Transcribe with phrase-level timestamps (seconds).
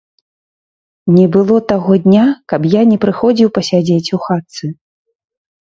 [1.15, 4.65] Не было таго дня, каб я не прыходзіў пасядзець у хатцы.